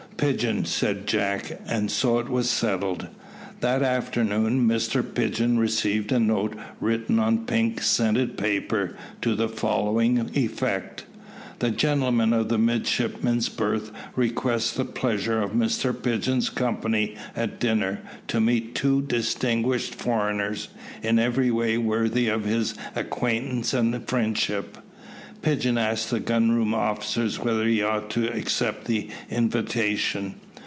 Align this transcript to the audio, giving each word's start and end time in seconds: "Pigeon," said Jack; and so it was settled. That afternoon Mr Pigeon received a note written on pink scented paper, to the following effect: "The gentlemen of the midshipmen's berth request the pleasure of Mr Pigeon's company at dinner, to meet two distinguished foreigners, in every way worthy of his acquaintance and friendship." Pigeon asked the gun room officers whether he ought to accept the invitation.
"Pigeon," 0.17 0.65
said 0.65 1.07
Jack; 1.07 1.51
and 1.65 1.89
so 1.89 2.19
it 2.19 2.29
was 2.29 2.47
settled. 2.47 3.07
That 3.61 3.81
afternoon 3.81 4.67
Mr 4.67 5.01
Pigeon 5.03 5.57
received 5.57 6.11
a 6.11 6.19
note 6.19 6.55
written 6.79 7.17
on 7.17 7.47
pink 7.47 7.81
scented 7.81 8.37
paper, 8.37 8.95
to 9.23 9.33
the 9.33 9.49
following 9.49 10.29
effect: 10.35 11.05
"The 11.57 11.71
gentlemen 11.71 12.33
of 12.33 12.49
the 12.49 12.59
midshipmen's 12.59 13.49
berth 13.49 13.89
request 14.15 14.77
the 14.77 14.85
pleasure 14.85 15.41
of 15.41 15.53
Mr 15.53 15.91
Pigeon's 15.99 16.51
company 16.51 17.15
at 17.35 17.59
dinner, 17.59 18.01
to 18.27 18.39
meet 18.39 18.75
two 18.75 19.01
distinguished 19.01 19.95
foreigners, 19.95 20.67
in 21.01 21.17
every 21.17 21.49
way 21.49 21.79
worthy 21.79 22.27
of 22.27 22.45
his 22.45 22.75
acquaintance 22.95 23.73
and 23.73 24.07
friendship." 24.07 24.77
Pigeon 25.41 25.75
asked 25.75 26.11
the 26.11 26.19
gun 26.19 26.51
room 26.51 26.71
officers 26.75 27.39
whether 27.39 27.65
he 27.65 27.81
ought 27.81 28.11
to 28.11 28.31
accept 28.31 28.85
the 28.85 29.09
invitation. 29.31 30.35